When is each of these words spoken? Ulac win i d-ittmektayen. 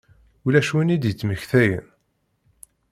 Ulac 0.45 0.69
win 0.73 0.93
i 0.95 0.97
d-ittmektayen. 0.97 1.85